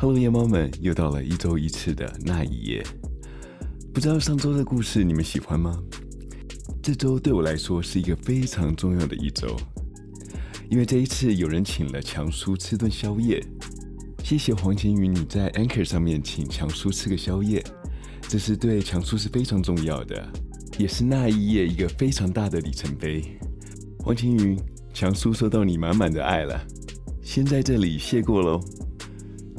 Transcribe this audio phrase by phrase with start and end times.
[0.00, 2.86] Hello，夜猫们，又到了一周一次的那一夜。
[3.92, 5.76] 不知道上周的故事你们喜欢吗？
[6.80, 9.56] 这周对我来说是一个非常重要的一周，
[10.70, 13.44] 因为这一次有人请了强叔吃顿宵夜。
[14.22, 17.60] 谢谢黄晴瑜，你在 Anchor 上面请强叔吃个宵夜，
[18.28, 20.28] 这是对强叔是非常重要的，
[20.78, 23.36] 也是那一夜一个非常大的里程碑。
[23.98, 24.56] 黄晴瑜，
[24.94, 26.64] 强叔收到你满满的爱了，
[27.20, 28.60] 先在这里谢过喽。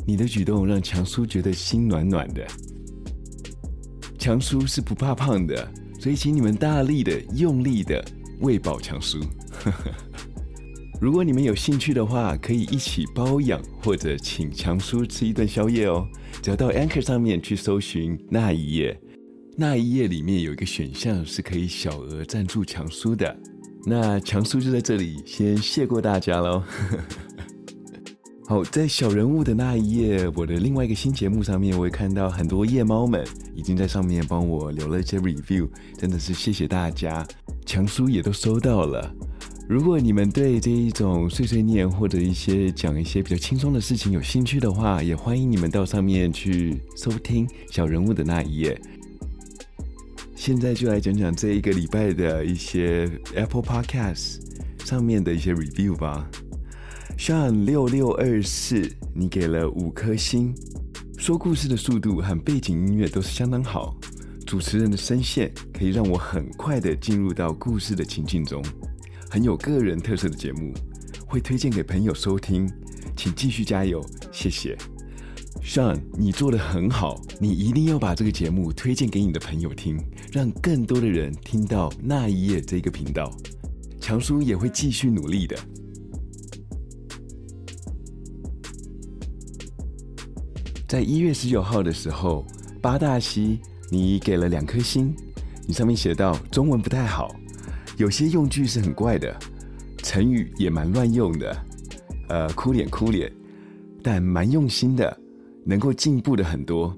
[0.10, 2.43] 你的举动让强叔觉得心暖暖的。
[4.18, 8.04] 强叔是不怕胖的，所以请你们大力的、用力的
[8.39, 9.20] 喂饱强叔。
[11.00, 16.07] 如果你们有兴趣的话，可以一起包养或者请强叔吃一顿宵夜哦。
[16.42, 19.00] 只要到 Anchor 上面去搜寻那一页，
[19.56, 23.37] 那一页里面有一个选项是可以小额赞助强叔的。
[23.86, 26.64] 那强叔就在这里先谢过大家喽。
[28.50, 33.23] 好，在小人物的那一页，我的另外一个新节目上面，我也看到很多夜猫们
[33.54, 37.23] 已经在上面帮我留了一些 review，真的是谢谢大家，
[37.64, 39.14] 强叔也都收到了。
[39.68, 48.82] 如果你们对这一种碎碎念或者一些讲一些比较轻松的事情有兴趣的话，也欢迎你们到上面去收听小人物的那一页。
[50.36, 54.40] 现在就来讲讲这一个礼拜的一些 Apple Podcast
[54.84, 56.28] 上面的一些 review 吧。
[57.20, 60.56] Sean 六六二四，你给了五颗星，
[61.17, 63.94] 说故事的速度和背景音乐都是相当好，
[64.48, 68.64] 主持人的声线可以让我很快的进入到故事的情境中，
[69.30, 70.73] 很有个人特色的节目，
[71.28, 72.66] 会推荐给朋友收听，
[73.17, 74.78] 请继续加油，谢谢。
[75.61, 80.00] Sean，你做得很好，你一定要把这个节目推荐给你的朋友听，
[80.31, 83.30] 让更多的人听到那一夜这个频道，
[84.00, 85.58] 强叔也会继续努力的。
[90.90, 92.44] 在一月十九号的时候，
[92.82, 93.59] 八大西，
[93.92, 95.16] 你给了两颗星。
[95.68, 97.30] 你上面写到中文不太好，
[97.98, 99.38] 有些用句是很怪的，
[100.00, 101.66] 成语也蛮乱用的，
[102.27, 103.32] 呃，哭脸哭脸，
[104.02, 105.16] 但蛮用心的，
[105.64, 106.98] 能够进步的很多，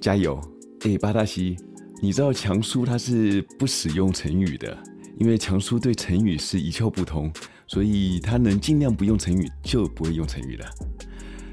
[0.00, 0.40] 加油！
[0.80, 1.56] 诶，八大西，
[2.02, 4.76] 你知道强叔他是不使用成语的，
[5.20, 7.32] 因为强叔对成语是一窍不通，
[7.68, 10.66] 所以他能尽量不用成语就不会用成语了。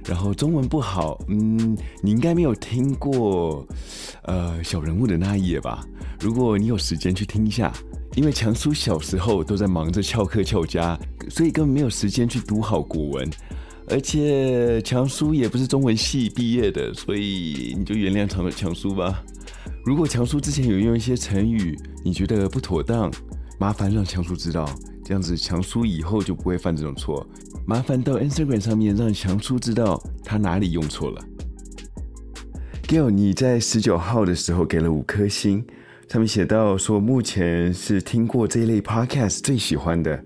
[0.05, 3.65] 然后中文不好，嗯，你应该没有听过，
[4.23, 5.85] 呃，小人物的那一夜吧？
[6.19, 7.71] 如果你有时间去听一下，
[8.15, 10.99] 因为强叔小时候都在忙着翘课翘家，
[11.29, 13.29] 所以根本没有时间去读好国文，
[13.87, 19.23] 而且强叔也不是中文系毕业的，所以你就原谅强强叔吧。
[19.85, 23.11] 如果强叔之前有用一些成语，你觉得不妥当，
[23.59, 24.69] 麻烦让强叔知道，
[25.03, 27.25] 这样子强叔以后就不会犯这种错。
[27.65, 31.23] 麻烦到 Instagram 上面让强叔知道他哪里用错了。
[32.87, 35.65] Gail，你在十九号的时候给了五颗星，
[36.09, 40.21] 上面写到说目前是听过这一类 Podcast 最喜欢的，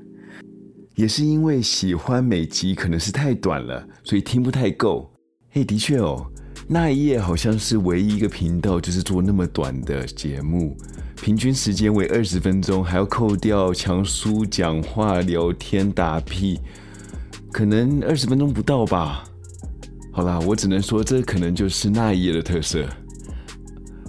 [0.95, 5.13] 也是因为喜欢每集可能是太短了，所以听不太够。
[5.51, 6.25] 嘿，的确哦，
[6.67, 10.75] 那一夜好像是唯一一个频道就是做那么短的节目，
[11.21, 16.59] 平均时间为二十分钟，还要扣掉强叔讲话、聊天、打屁。
[17.51, 19.23] 可能二十分钟不到吧。
[20.11, 22.85] 好啦，我只能说这可能就是那一夜的特色。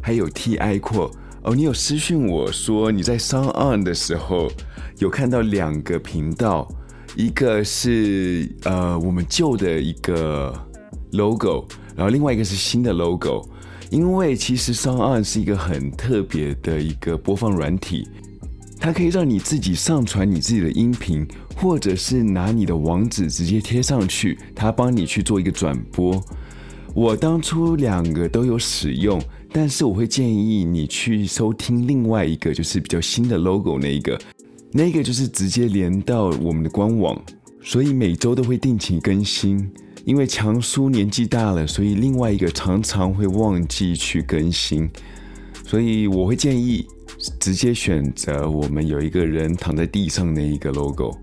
[0.03, 1.11] 还有 TI 扩
[1.43, 4.51] 哦，你有私讯我说你在上岸的时候
[4.99, 6.67] 有看到两个频道，
[7.15, 10.55] 一个是呃我们旧的一个
[11.13, 13.47] logo，然后另外一个是新的 logo。
[13.91, 18.07] 因为其实上岸是一个很特别的一个播放软体。
[18.81, 26.23] 它可以让你自己上传你自己的音频，或者是拿你的网址直接贴上去，它帮你去做一个转播。
[26.95, 29.21] 我当初两个都有使用，
[29.53, 34.19] 但是我会建议你去收听另外一个，就是比较新的 logo 那一个，
[34.73, 37.21] 那个就是直接连到我们的官网，
[37.63, 39.71] 所以每周都会定期更新。
[40.05, 44.89] 因为强叔年纪大了，所以另外一个常常会忘记去更新，
[45.67, 46.87] 所以我会建议。
[47.41, 51.17] 直接选择我们有一个人躺在地上那一个 logo。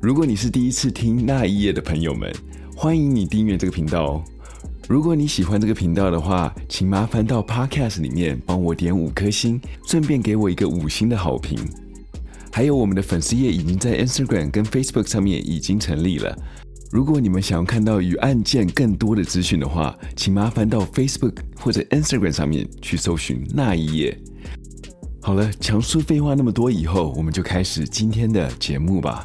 [0.00, 2.30] 如果你是第一次听那一页的朋友们，
[2.76, 4.24] 欢迎你订阅这个频道哦。
[4.86, 11.58] 如果你喜欢这个频道的话，请麻烦到 Podcast 里面帮我点五颗星，顺便给我一个五星的好评。
[12.52, 16.36] 还有我们的粉丝页已经在 Instagram 跟 Facebook 上面已经成立了。
[16.92, 24.16] 如果你们想要看到与案件更多的资讯的话，请麻烦到 Facebook 或者 Instagram 上面去搜寻那一页。
[25.24, 29.24] 好了，强叔废话那么多以后，我们就开始今天的节目吧。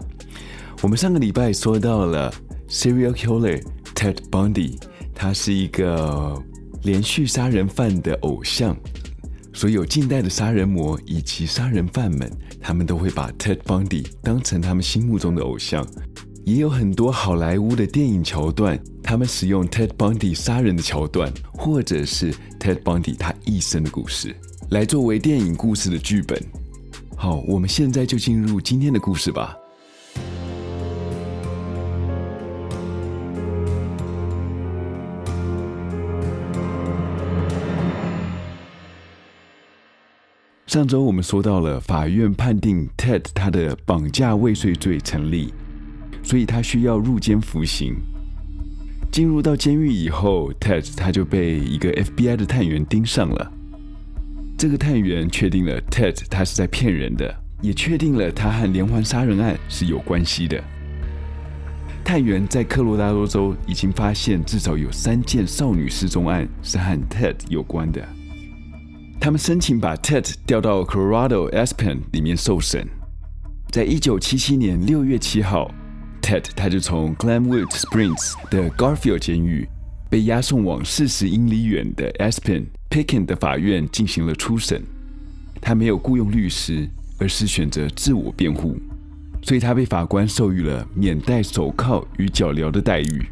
[0.82, 2.34] 我们上个礼拜说到了
[2.70, 3.62] serial killer
[3.94, 4.82] Ted Bundy，
[5.14, 6.42] 他是一个
[6.84, 8.78] 连续杀人犯的偶像。
[9.54, 12.32] 所有近代的杀人魔以及杀人犯们，
[12.62, 15.86] 他们都会把 Ted Bundy 当成他们心目中的偶像。
[16.46, 24.34] 也有很多好莱坞的电影桥段，他们使用 Ted Bundy 杀人的桥段，或者是 Ted Bundy 他一生的故事，
[24.72, 26.40] 来作为电影故事的剧本。
[27.16, 29.58] 好，我们现在就进入今天的故事吧。
[40.68, 45.52] 上周我们说到了，法院判定 Ted 他的绑架未遂罪成立，
[46.22, 47.96] 所以他需要入监服刑。
[49.12, 53.52] 进入到监狱以后，Ted 他就被一个 FBI 的探员盯上了。
[54.60, 60.62] 这个探员确定了 Ted 他是在骗人的，也确定了他和连环杀人案是有关系的。
[62.04, 68.06] 探员在科罗拉多州已经发现至少有三件少女失踪案是和 Ted 有关的。
[69.18, 72.86] 他们申请把 Ted 调到 Colorado Aspen 里面受审。
[73.72, 75.74] 在一九七七年六月七号
[76.22, 79.66] ，Ted 他就从 Glenwood Springs 的 Garfield 监狱
[80.10, 84.84] 被押送往四十英里远的 Aspen Pickin 的法院进行了初审。
[85.62, 86.90] 他没有雇佣律师，
[87.20, 88.76] 而是选择自我辩护，
[89.44, 93.26] 所以他被法官授予了免戴手铐与脚镣的待遇。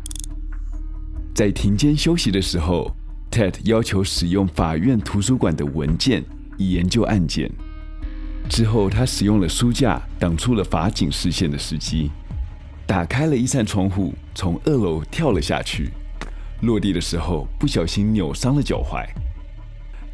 [1.34, 2.96] 在庭间休息的时候
[3.32, 6.24] ，Ted 要求使用法院图书馆的文件
[6.58, 7.50] 以研究案件。
[8.50, 12.12] 之后，他使用了书架挡住了法警视线的时机，
[12.86, 15.90] 打开了一扇窗户，从二楼跳了下去。
[16.62, 19.07] 落地的时候，不小心扭伤了脚踝。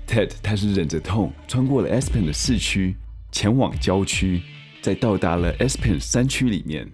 [0.06, 2.96] Ted 他是忍着痛穿过了 Aspen 的市区，
[3.32, 4.42] 前往郊区，
[4.82, 6.88] 再到达了 Aspen 山区里面。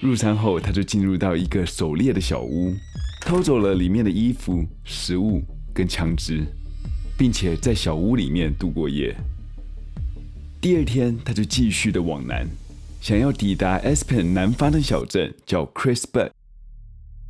[0.00, 2.74] 入山后，他就进入到一个狩猎的小屋。
[3.22, 5.42] 偷走了里面的衣服、食物
[5.74, 6.42] 跟枪支，
[7.18, 9.14] 并且在小屋里面度过夜。
[10.58, 12.48] 第二天，他就继续的往南，
[13.02, 16.30] 想要抵达 Aspen 南方的小镇叫 Chris Bud，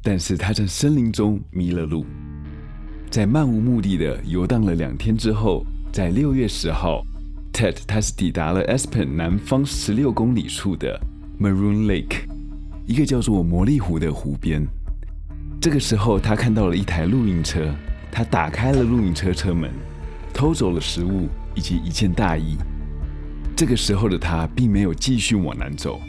[0.02, 2.06] 但是他在森林中迷了路，
[3.10, 7.04] 在漫无目的的游荡了两天之后，在六月十号
[7.52, 10.98] ，Ted 他是抵达了 Aspen 南方十六公里处的
[11.38, 12.20] Maroon Lake，
[12.86, 14.66] 一个叫做魔力湖的湖边。
[15.60, 17.74] 这个时候，他看到了一台露营车，
[18.10, 19.70] 他打开了露营车车门，
[20.32, 22.56] 偷走了食物以及一件大衣。
[23.54, 26.00] 这个时候的他并没有继续往南走，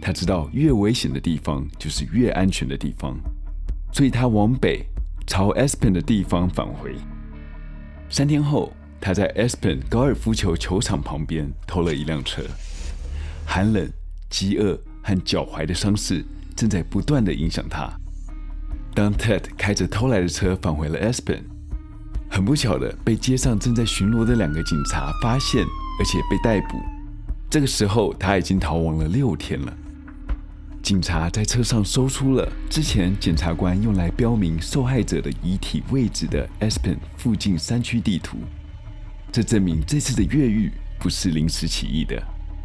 [0.00, 3.18] 他知道越危险的地方就是越安全的地方，
[3.92, 4.86] 所以他往北
[5.26, 6.94] 朝 Aspen 的地方返回。
[8.08, 12.42] 三天后，他在 Aspen 高尔夫球球场旁边偷了一辆车。
[13.44, 13.90] 寒冷、
[14.30, 16.24] 饥饿和脚踝的伤势
[16.56, 17.90] 正在不断地影响他。
[18.94, 21.42] 当 Ted 开着偷来的车返回了 Aspen，
[22.30, 25.62] 很不巧的被街上正在巡逻的两个警察发现，
[25.98, 26.78] 而且被逮捕。
[27.50, 29.76] 这个时候他已经逃亡了六天了。
[30.88, 38.38] 警察在车上搜出了之前检察官用来标明受害者的遗体位置的 Aspen 附近山区地图，
[39.30, 42.18] 这证明这次的越狱不是临时起意的，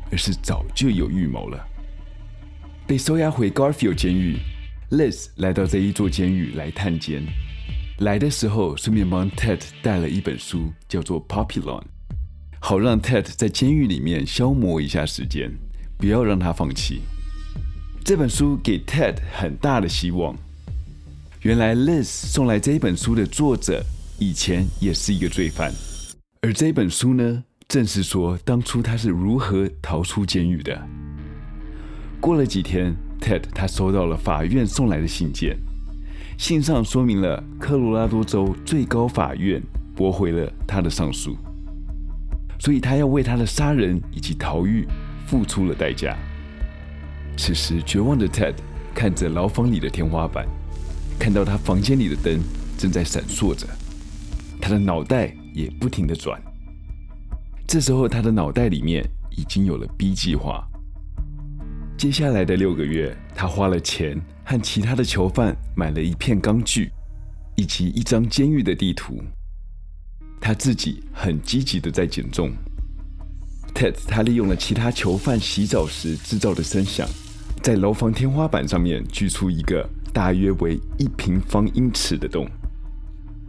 [0.10, 1.68] 而是早就有预谋了。
[2.88, 4.38] 被收押回 Garfield 监狱。
[4.92, 7.26] Liz 来到这一座监狱来探监，
[7.98, 11.82] 来的时候顺便帮 Ted 带了一本书，叫做《Populon》，
[12.62, 15.52] 好让 Ted 在监狱里面消磨一下时间，
[15.98, 17.02] 不要让他放弃。
[18.06, 20.36] 这本书给 Ted 很大的希望。
[21.44, 23.82] 原来 Liz 送来这一本书的作者
[24.20, 25.72] 以前也是一个罪犯，
[26.42, 30.78] 而这本书呢，正是说当初他是如何逃出监狱的。
[32.20, 32.94] 过了几天。
[33.22, 35.58] Ted 他收到了法院送来的信件，
[36.38, 39.64] 信上说明了科罗拉多州最高法院
[39.96, 41.38] 驳回了他的上诉，
[42.60, 44.86] 所以他要为他的杀人以及逃狱
[45.26, 46.18] 付出了代价。
[47.36, 48.54] 此时，绝望的 Ted
[48.94, 50.48] 看着牢房里的天花板，
[51.20, 52.40] 看到他房间里的灯
[52.78, 53.68] 正在闪烁着，
[54.62, 56.42] 他的脑袋也不停地转。
[57.68, 59.04] 这时候，他的脑袋里面
[59.36, 60.64] 已经有了 B 计划。
[61.98, 66.92] 接下来的六个月，他花了钱和其他的囚犯买了一片钢锯，
[67.56, 69.22] 以及一张监狱的地图。
[70.40, 72.52] 他自己很积极的在减重。
[73.74, 77.08] Ted 他利用了其他囚犯洗澡时制造的声响，
[77.64, 82.46] 在牢房天花板上面锯出一个大约为一平方英尺的洞，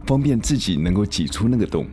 [0.05, 1.85] 方便自己能够挤出那个洞。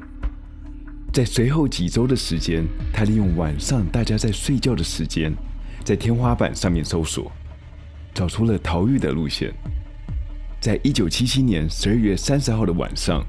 [1.12, 5.34] 在随后几周的时间，他利用晚上大家在睡觉的时间。
[5.82, 7.32] 在天花板上面搜索，
[8.14, 9.52] 找出了逃狱的路线。
[10.60, 13.20] 在一九七七年十二月三十号的晚上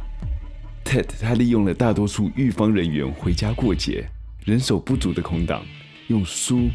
[0.86, 4.08] ，Ted 他利用了大多数狱方人员回家过节、
[4.46, 5.64] 人手不足的空档，
[6.10, 6.70] 用书、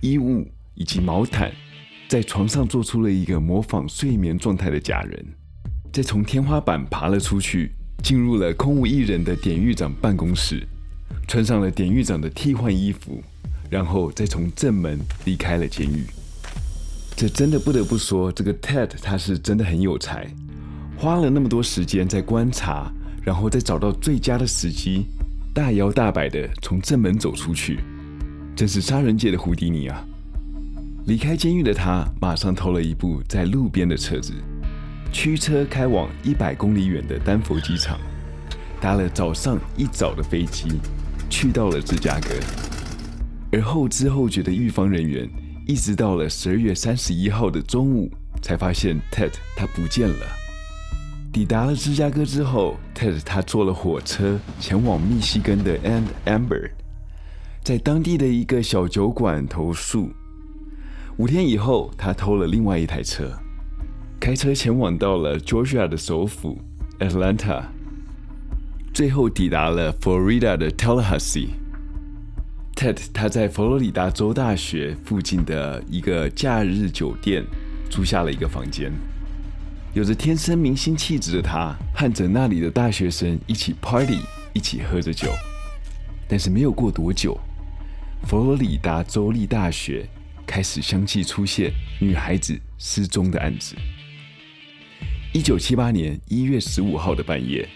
[0.00, 1.52] 衣物以及毛毯，
[2.08, 5.24] 在床上做出了一个模仿睡眠状态的假人，
[5.92, 10.66] 再从天花板爬了出去，进入了空无一人的典狱长办公室，
[11.28, 13.22] 穿上了典狱长的替换衣服，
[13.70, 16.04] 然后再从正门离开了监狱。
[17.14, 20.26] 这真的不得不说，这个 Ted 他是真的很有才，
[20.96, 22.90] 花了那么多时间在观察，
[23.22, 25.06] 然后再找到最佳的时机，
[25.54, 27.80] 大摇大摆地从正门走出去，
[28.56, 30.04] 真是杀人界的胡迪尼啊！
[31.06, 34.32] 离开监狱的他，马上偷了一部在路边的车子，
[35.12, 37.98] 驱车开往一百公里远的丹佛机场，
[38.80, 40.68] 搭了早上一早的飞机，
[41.28, 42.28] 去到了芝加哥，
[43.50, 45.28] 而后知后觉的狱方人员。
[45.64, 50.26] 一直到了十二月三十一号的中午，才发现 Ted 他不见了。
[51.32, 56.70] 抵达了芝加哥之后，Ted 他坐了火车前往密西根的 And Amber，
[57.62, 60.12] 在当地的一个小酒馆投宿。
[61.18, 63.38] 五天以后，他偷了另外一台车，
[64.18, 66.58] 开车前往到了 Georgia 的首府
[67.00, 67.64] Atlanta，
[68.94, 71.48] 最后抵达了 Florida 的 Tallahassee。
[72.74, 77.44] Ted 他在佛罗里达州大学附近的一个假日酒店
[77.90, 78.90] 租下了一个房间。
[79.92, 84.20] 有着天生明星气质的他，和着那里的大学生一起 party，
[84.54, 85.30] 一起喝着酒。
[86.26, 87.38] 但是没有过多久，
[88.26, 90.08] 佛罗里达州立大学
[90.46, 93.74] 开始相继出现女孩子失踪的案子。
[95.32, 97.68] 一九七八年一月十五号的半夜，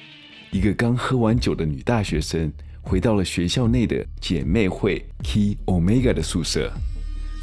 [0.50, 2.52] 一个刚喝完酒的女大学生。
[2.88, 6.72] 回到了学校内的姐妹会 Chi Omega 的宿舍，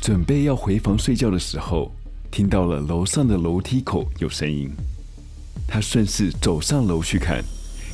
[0.01, 1.94] 准备要回房睡觉的时候，
[2.32, 4.72] 听到了楼上的楼梯口有声音。
[5.68, 7.44] 她顺势走上楼去看，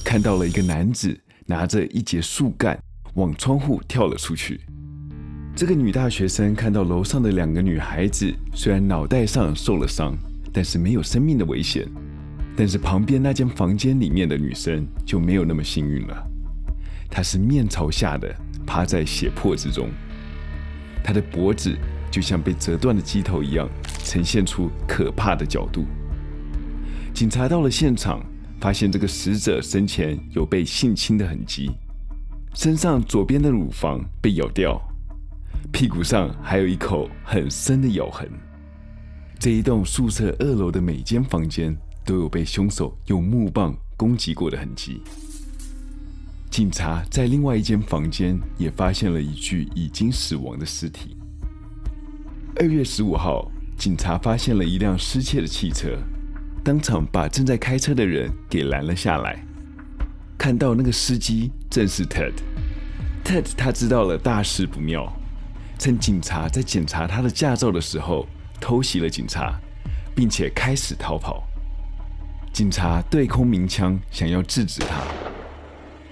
[0.05, 2.79] 看到了一个男子拿着一截树干
[3.15, 4.61] 往窗户跳了出去。
[5.59, 10.17] 这个女大学生看到楼上的两个女孩子，虽然脑袋上受了伤，
[10.53, 11.85] 但是没有生命的危险。
[12.55, 16.25] 但是旁边那间房间里面的女生就没有那么幸运了。
[17.11, 18.33] 她是面朝下的，
[18.65, 19.89] 趴在血泊之中，
[21.03, 21.77] 她的脖子
[22.09, 23.67] 就像被折断的鸡头一样，
[24.05, 25.85] 呈现出可怕的角度。
[27.13, 28.25] 警察到了现场，
[28.61, 31.69] 发现这个死者生前有被性侵的痕迹，
[32.55, 34.81] 身上左边的乳房被咬掉，
[35.71, 38.29] 屁股上还有一口很深的咬痕。
[39.39, 41.75] 这一栋宿舍二楼的每间房间
[42.05, 45.01] 都有被凶手用木棒攻击过的痕迹。
[46.49, 51.15] 警察在另外一间房间也发现了一具已经死亡的尸体。
[52.55, 55.97] 二月十五号，警察发现了一辆失窃的汽车，
[56.63, 59.45] 当场把正在开车的人给拦了下来。
[60.37, 62.33] 看到那个司机正是 Ted。
[63.23, 65.13] Ted 他知道了大事不妙，
[65.79, 68.27] 趁警察在检查他的驾照的时候
[68.59, 69.57] 偷袭了警察，
[70.13, 71.41] 并且开始逃跑。
[72.51, 75.01] 警察对空鸣枪，想要制止他。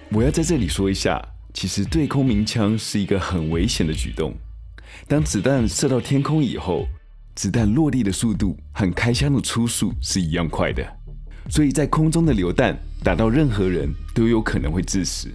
[0.09, 1.21] 我要在这里说一下，
[1.53, 4.33] 其实对空鸣枪是一个很危险的举动。
[5.05, 6.87] 当子弹射到天空以后，
[7.35, 10.81] 子弹落地的速度和开枪的初速是一样快的，
[11.49, 15.29] 所以在空中的流弹打到任何人都有可能会致死。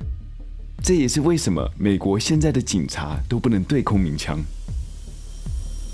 [0.82, 4.40] 这也是为什么美国现在的警察都不能对空鸣枪。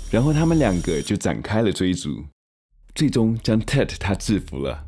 [0.09, 2.25] 然后他们两个就展开了追逐，
[2.95, 4.83] 最终将 Ted 他制服了。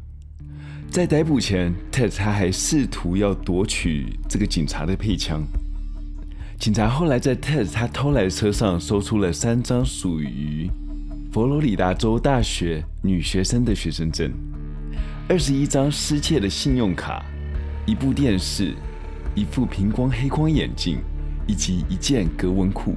[0.90, 5.44] 在逮捕前，Ted 他还试图要夺取这个警察的配枪。
[6.60, 10.68] 警察后来在 Ted 他偷来的车上搜出了三张属于
[11.32, 14.32] 佛罗里达州大学女学生的学生证，
[15.30, 17.24] 二十一张失窃的信用卡，
[17.86, 18.74] 一部电视，
[19.36, 21.00] 一副平光黑框眼镜，
[21.48, 22.96] 以及一件格纹裤。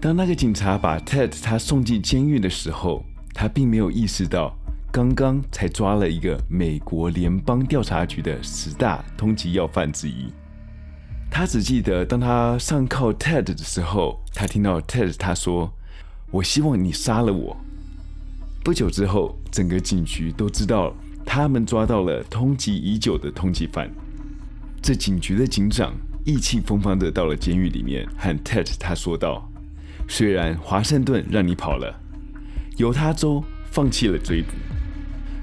[0.00, 4.56] 当那个警察把 Ted 他送进监狱的时候，他并没有意识到。
[4.92, 10.32] 刚刚才抓了一个美国联邦调查局的十大通缉要犯之一。
[11.30, 15.72] 他只记得，当他上铐 Ted 的时候，他听到 Ted 他说
[16.32, 17.56] ：“我希望你杀了我。”
[18.64, 20.92] 不久之后，整个警局都知道
[21.24, 23.88] 他们抓到了通缉已久的通缉犯。
[24.82, 25.94] 这警局的警长
[26.24, 29.50] 意气风发的到了监狱里面，和 Ted 他说道
[30.08, 32.00] ：“虽然华盛顿让你跑了，
[32.76, 34.48] 犹他州放弃了追捕。”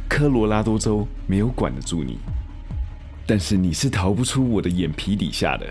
[0.09, 2.17] 科罗拉多州没有管得住你，
[3.27, 5.67] 但是你是逃不出我的眼皮底下的。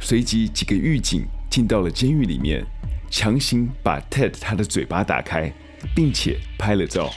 [0.00, 2.64] 随即，几个狱警进到了监狱里面，
[3.10, 5.52] 强行把 Ted 他的嘴巴打开，
[5.94, 7.12] 并且拍了照。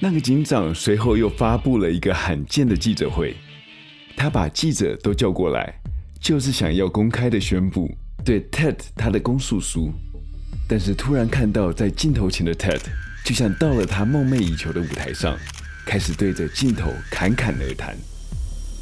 [0.00, 3.36] 那个警长随后又发布了一个罕见的记者会，
[4.18, 5.72] 他把记者都叫过来，
[6.20, 7.88] 就是想要公开的宣布
[8.24, 9.92] 对 Ted 他的公诉书。
[10.66, 12.80] 但是突然看到在镜头前的 Ted，
[13.24, 15.38] 就像到了他梦寐以求的舞台上，
[15.86, 17.96] 开始对着镜头侃侃而谈，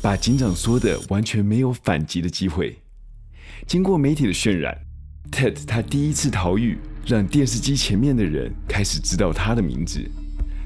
[0.01, 2.79] 把警长说的完全没有反击的机会。
[3.67, 4.75] 经过媒体的渲染
[5.31, 10.01] ，Ted 他第一次逃狱，让电视机前面的人开始知道他的名字。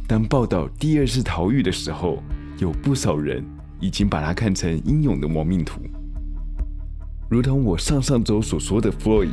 [0.06, 2.22] 当报道第二次逃狱的时候，
[2.60, 3.44] 有不少人
[3.80, 5.80] 已经把他看成英勇的亡命徒，
[7.28, 9.30] 如同我上上周所说的 Floyd。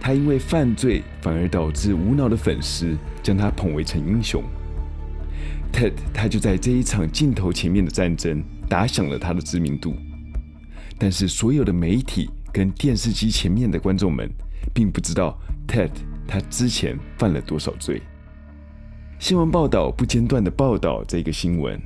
[0.00, 4.44] 他因为犯罪，反而导致无脑的粉丝将他捧为成英雄。
[5.72, 9.94] Ted，他就在这一场镜头前面的战争打响了他的知名度。
[10.98, 14.30] 但是所有的媒体跟电视机前面的观众们，
[14.74, 15.90] 并不知道 Ted
[16.28, 18.02] 他之前犯了多少罪。
[19.18, 21.80] 新闻报道不间断的报道这个新闻。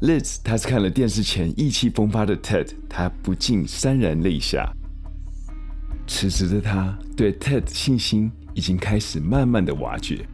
[0.00, 4.72] Liz，他是看了电视前意气风发的 Ted，他不禁潸然泪下。
[6.06, 10.24] 此时的他对 Ted 信心已经开始慢慢的瓦解，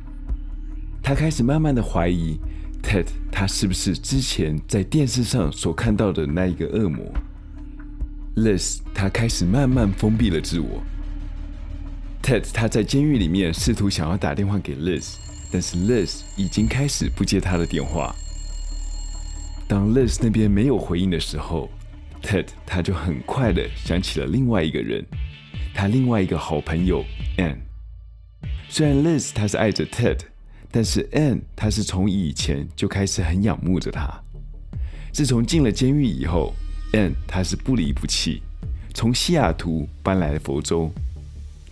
[1.03, 2.39] 他开始慢慢的怀疑
[2.83, 7.03] Ted 他是不是之前在电视上所看到的那一个恶魔。
[8.37, 10.83] Liz 他开始慢慢封闭了自我。
[12.23, 15.15] Ted 他在监狱里面试图想要打电话给 Liz，
[15.51, 18.15] 但是 Liz 已经开始不接他的电话。
[19.67, 21.71] 当 Liz 那边没有回应的时候
[22.23, 25.05] ，Ted 他就很快的想起了另外一个人。
[25.75, 27.05] 他另外一个好朋友
[27.37, 27.57] Ann，
[28.69, 30.19] 虽然 Liz 他是爱着 Ted，
[30.71, 34.09] 但是 Ann 他是从以前就开始很仰慕着他。
[35.13, 36.55] 自从进了监狱以后
[36.93, 38.43] ，Ann 他是不离不弃，
[38.93, 40.93] 从西雅图搬来了佛州，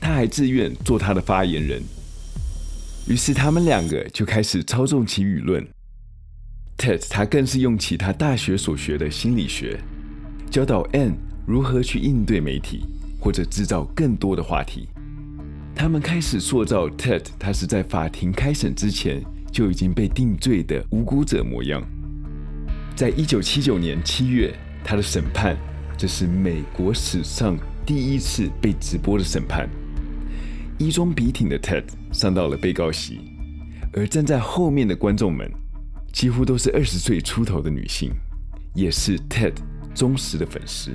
[0.00, 1.82] 他还自愿做他的发言人。
[3.06, 5.66] 于是他们两个就开始操纵起舆论。
[6.78, 9.78] Ted 他更是用起他大学所学的心理学，
[10.50, 11.12] 教导 Ann
[11.46, 12.84] 如何去应对媒体。
[13.24, 14.88] 或者制造更多的话题，
[15.76, 21.80] 他们开始塑造 Ted，他是在法庭开审之前就已经被定罪的无辜者模样。
[22.96, 25.56] 在一九七九年七月，他的审判，
[25.96, 27.56] 这是美国史上
[27.86, 29.70] 第一次被直播的审判。
[30.76, 33.20] 衣装笔挺的 Ted 上到了被告席，
[33.92, 35.48] 而站在后面的观众们
[36.12, 38.12] 几乎都是二十岁出头的女性，
[38.74, 39.54] 也是 Ted
[39.94, 40.92] 忠实的粉丝。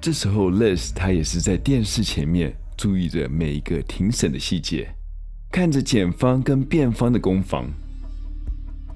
[0.00, 4.92] 这时候，Liz 她也是在电视前面注意着每一个庭审的细节，
[5.52, 7.70] 看着检方跟辩方的攻防。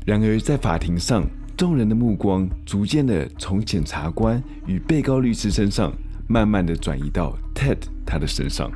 [0.05, 1.25] 然而，在法庭上，
[1.57, 5.92] 众人的目光逐渐的从检察官与被告律师身上，
[6.29, 8.71] 慢慢的转移到 Ted 他的身上。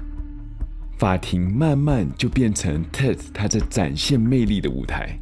[0.97, 5.19] 法庭慢慢就变成 Ted 他在展现魅力的舞台。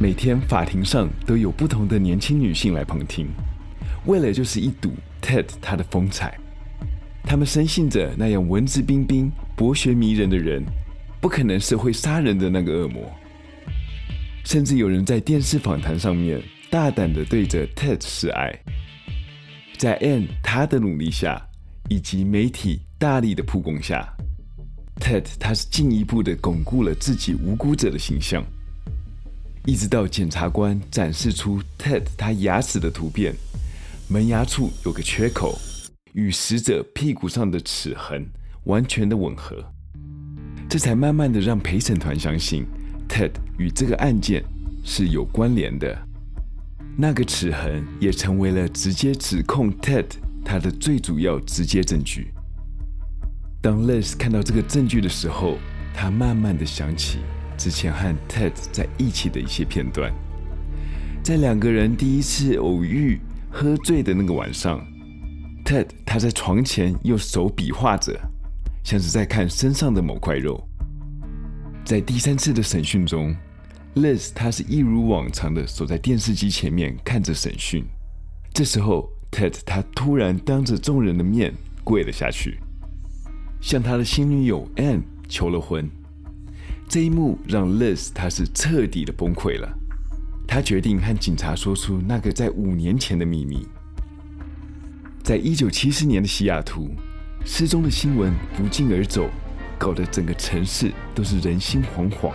[0.00, 3.26] 每天，法庭上都有不同的年轻女性来旁听，
[4.06, 4.92] 为了就是一睹。
[5.20, 6.38] Ted 他的风采，
[7.24, 10.64] 他们深信着那样文质彬彬、博学迷人的人，
[11.20, 13.02] 不可能是会杀人的那个恶魔。
[14.44, 18.56] 甚至有人在电视访谈上面大胆地对着 Ted 示爱。
[19.76, 21.44] 在 Anne 他的努力下，
[21.88, 24.08] 以及媒体大力的曝光下
[25.00, 28.42] ，Ted 他是进一步的巩固了自己无辜者的形象。
[29.68, 33.34] 一直到检察官展示出 Ted 他牙齿的图片。
[34.08, 35.58] 门牙处有个缺口，
[36.14, 38.26] 与死者屁股上的齿痕
[38.64, 39.62] 完全的吻合，
[40.70, 42.64] 这才慢慢的让陪审团相信
[43.10, 44.42] Ted 与这个案件
[44.86, 45.94] 是有关联的。
[46.96, 50.06] 那个齿痕也成为了直接指控 Ted
[50.46, 52.32] 他的最主要直接证据。
[53.60, 55.58] 当 Liz 看到这个证据的时候，
[55.92, 57.18] 他慢慢的想起
[57.58, 60.10] 之前和 Ted 在一起的一些片段，
[61.22, 63.20] 在两个人第一次偶遇。
[63.50, 64.78] 喝醉的那个晚上
[65.64, 68.14] ，Ted 他在床前用手比划着，
[68.84, 70.62] 像是在看身上的某块肉。
[71.82, 73.34] 在第三次的审讯中
[73.94, 77.82] ，Liz 他是一如往常的守在电视机前面看着审讯。
[78.52, 82.60] 这时候，Ted 他突然当着众人的面跪了下去，
[83.62, 85.90] 向他的新女友 Ann 求了婚。
[86.88, 89.68] 这一幕让 Liz 他是彻底的崩溃了。
[90.46, 93.68] 他决定和警察说出那个在五年前的秘密。
[95.22, 96.90] 在一九七四年的西雅图，
[97.44, 99.28] 失踪的新闻不胫而走，
[99.76, 102.32] 搞得整个城市都是人心惶惶。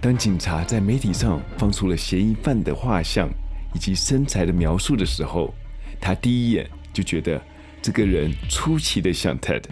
[0.00, 3.28] 当警察在媒体上放出了嫌疑犯的画像
[3.74, 5.52] 以及身材的描述的时候，
[6.00, 7.42] 他第一眼就觉得
[7.82, 9.64] 这个人出奇的像 Ted，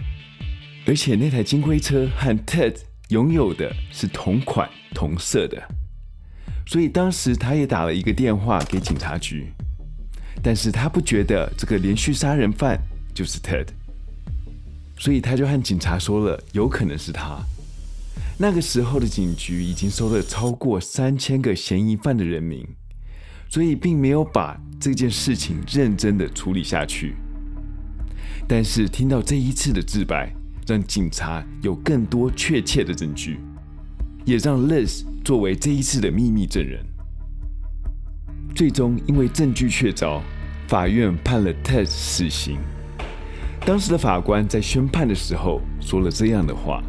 [0.85, 2.75] 而且那台金龟车和 Ted
[3.13, 5.61] 拥有的是同款同色的。
[6.65, 9.53] 所以当时他也打了一个电话给警察局，
[10.41, 12.79] 但是他不觉得这个连续杀人犯
[13.13, 13.67] 就是 Ted，
[14.97, 17.39] 所以他就和警察说了，有可能是他。
[18.39, 22.67] 那个时候的警局已经收了超过三千个嫌疑犯的人名，
[23.47, 27.13] 所以并没有把这件事情认真的处理下去。
[28.47, 30.33] 但是听到这一次的自白，
[30.65, 33.39] 让警察有更多确切的证据，
[34.25, 36.83] 也让 Liz 作为这一次的秘密证人。
[38.55, 40.21] 最终因为证据确凿，
[40.67, 42.57] 法院判了 Ted 死刑。
[43.65, 46.83] 当时的法官在宣判的时候说了这样的话。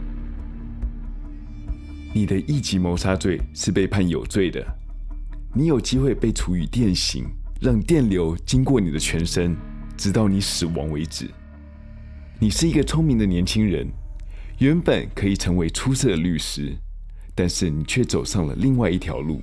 [2.13, 4.65] 你的一级谋杀罪是被判有罪的，
[5.53, 7.25] 你有机会被处以电刑，
[7.61, 9.57] 让电流经过你的全身，
[9.97, 11.29] 直到你死亡为止。
[12.45, 13.89] 你是一个聪明的年轻人，
[14.59, 16.77] 原本可以成为出色的律师，
[17.35, 19.41] 但是你却走上了另外一条路，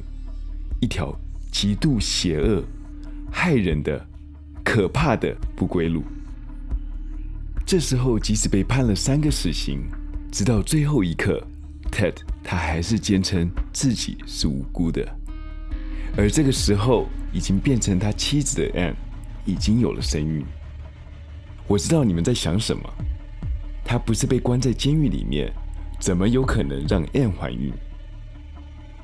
[0.80, 1.12] 一条
[1.52, 2.64] 极度邪恶、
[3.32, 4.08] 害人的、
[4.64, 6.04] 可怕的不归路。
[7.66, 9.82] 这时候，即使被判了三个死刑，
[10.32, 11.44] 直到最后一刻。
[11.92, 15.04] Ted，他还是坚称自己是无辜的，
[16.16, 18.94] 而这个时候已经变成他妻子的 Anne
[19.44, 20.46] 已经有了身孕。
[21.72, 22.84] 我知道你们在想什么，
[23.86, 25.50] 他不是被关在监狱里面，
[26.02, 27.72] 怎么有可能让 a n n 怀孕？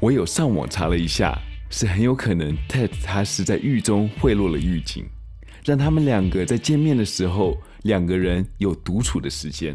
[0.02, 1.34] 我有上网查了一下，
[1.70, 5.06] 是很有可能 Ted 他是在狱中贿赂了狱警，
[5.64, 9.74] 让他们两个在见面的时候，两个人有独处的时间。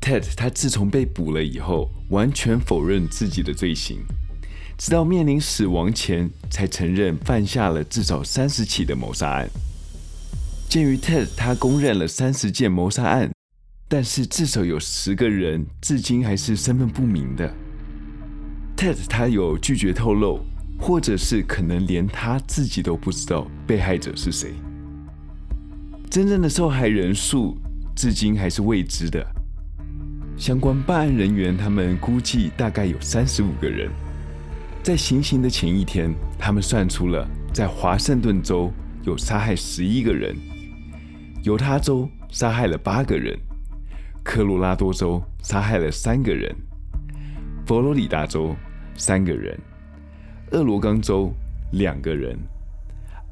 [0.00, 3.98] Ted 他自从被捕了以后，完全否认自己的罪行，
[4.76, 9.48] 直到面临死亡前才承认犯下了至少三十起的谋杀案。
[10.74, 13.30] 鉴于 Ted 他供认了三十件谋杀案，
[13.86, 17.54] 但是至少有十个人至今还是身份不明的。
[18.76, 20.40] Ted 他有拒绝透露，
[20.80, 24.54] 或者是可能连他自己都不知道被害者是谁。
[26.10, 27.56] 真正的受害人数
[27.94, 29.24] 至今还是未知的。
[30.36, 33.88] 相关办案人员，他们估计大概有三十五个人。
[34.82, 38.72] 在行刑的前一天，他们算出了在华盛顿州
[39.04, 40.36] 有杀害十一个人，
[41.44, 43.38] 犹他州杀害了八个人，
[44.22, 46.50] 科罗拉多州杀害了三个人，
[47.66, 48.56] 佛罗里达州
[48.96, 49.54] 三个人，
[50.52, 51.30] 俄罗冈州
[51.72, 52.34] 两个人，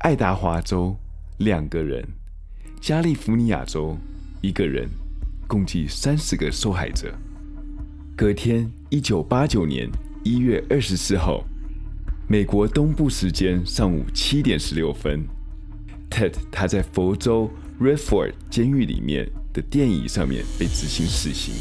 [0.01, 0.95] 爱达华州
[1.39, 2.07] 两个人，
[2.83, 3.97] 加利福尼亚州
[4.43, 4.87] 一个人。
[5.49, 7.15] 共计三十个受害者。
[8.17, 9.91] 隔天，一九八九年
[10.23, 11.43] 一月二十四号，
[12.29, 15.27] 美国东部时间上午七点十六分
[16.11, 17.51] ，Ted 他在佛州
[17.83, 21.53] Redford 监狱里面的电椅上面被执行死刑。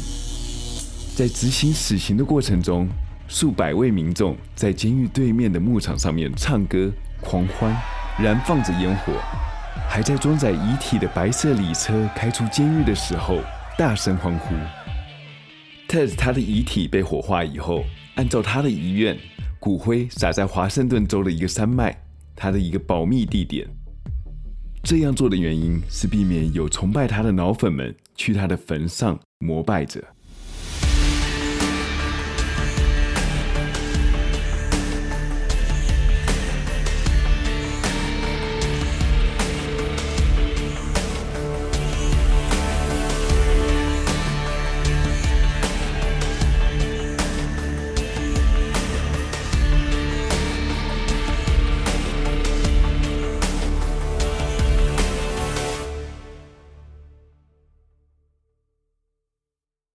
[1.16, 2.88] 在执行死刑的过程中，
[3.28, 7.76] 数百位民众在监狱对面的牧场上面唱歌、狂欢，
[8.18, 9.12] 燃放着烟火，
[9.88, 13.38] 还在装载遗体的白色礼车开出监狱的时候。
[13.78, 14.54] 大声欢呼。
[15.88, 19.18] Ted 他的遗体被火化以后，按照他的遗愿，
[19.58, 21.96] 骨灰撒在华盛顿州的一个山脉，
[22.36, 23.66] 他的一个保密地点。
[24.82, 30.02] 这样做的原因是避免有崇拜他的脑粉们去他的坟上膜拜着。